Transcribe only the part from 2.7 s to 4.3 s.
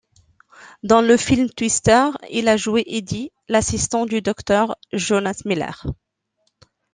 Eddie, l'assistant du